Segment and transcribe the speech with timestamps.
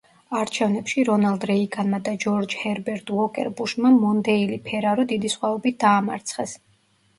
[0.37, 6.61] არჩევნებში რონალდ რეიგანმა და ჯორჯ ჰერბერტ უოკერ ბუშმა მონდეილი-ფერარო დიდი სხვაობით დაამარცხეს.